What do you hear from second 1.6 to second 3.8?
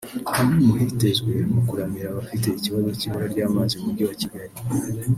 kuramira abafite ikibazo cy’ibura ry’ amazi